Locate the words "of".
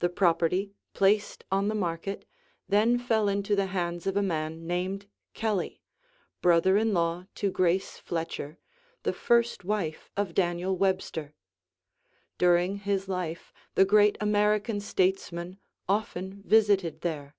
4.06-4.14, 10.14-10.34